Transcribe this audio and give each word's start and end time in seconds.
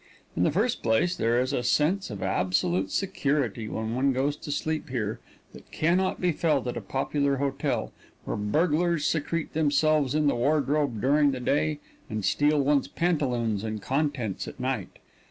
In 0.35 0.41
the 0.41 0.49
first 0.51 0.81
place, 0.81 1.15
there 1.15 1.39
is 1.39 1.53
a 1.53 1.61
sense 1.61 2.09
of 2.09 2.23
absolute 2.23 2.89
security 2.89 3.67
when 3.67 3.93
one 3.93 4.13
goes 4.13 4.35
to 4.37 4.51
sleep 4.51 4.89
here 4.89 5.19
that 5.53 5.69
can 5.71 5.97
not 5.97 6.19
be 6.19 6.31
felt 6.31 6.65
at 6.65 6.75
a 6.75 6.81
popular 6.81 7.35
hotel, 7.37 7.91
where 8.25 8.35
burglars 8.35 9.05
secrete 9.05 9.53
themselves 9.53 10.15
in 10.15 10.25
the 10.25 10.33
wardrobe 10.33 11.01
during 11.01 11.29
the 11.29 11.39
day 11.39 11.77
and 12.09 12.25
steal 12.25 12.59
one's 12.63 12.87
pantaloons 12.87 13.63
and 13.63 13.83
contents 13.83 14.47
at 14.47 14.59
night. 14.59 14.97